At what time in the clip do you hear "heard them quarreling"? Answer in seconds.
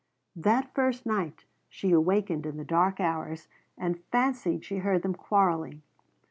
4.79-5.83